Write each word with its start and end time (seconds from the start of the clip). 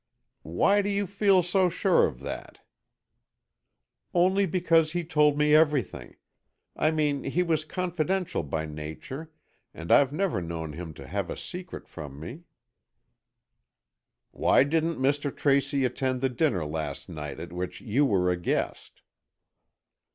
"Why 0.41 0.81
do 0.81 0.89
you 0.89 1.05
feel 1.05 1.43
so 1.43 1.69
sure 1.69 2.07
of 2.07 2.21
that?" 2.21 2.61
"Only 4.15 4.47
because 4.47 4.93
he 4.93 5.03
told 5.03 5.37
me 5.37 5.53
everything. 5.53 6.15
I 6.75 6.89
mean 6.89 7.23
he 7.23 7.43
was 7.43 7.63
confidential 7.63 8.41
by 8.41 8.65
nature 8.65 9.31
and 9.75 9.91
I've 9.91 10.11
never 10.11 10.41
known 10.41 10.73
him 10.73 10.95
to 10.95 11.05
have 11.07 11.29
a 11.29 11.37
secret 11.37 11.87
from 11.87 12.19
me." 12.19 12.45
"Why 14.31 14.63
didn't 14.63 14.97
Mr. 14.97 15.29
Tracy 15.37 15.85
attend 15.85 16.21
the 16.21 16.29
dinner 16.29 16.65
last 16.65 17.07
night 17.07 17.39
at 17.39 17.53
which 17.53 17.79
you 17.79 18.03
were 18.03 18.31
a 18.31 18.37
guest?" 18.37 19.03